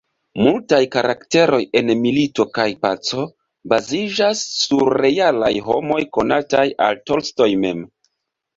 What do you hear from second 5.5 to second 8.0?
homoj konataj al Tolstoj mem.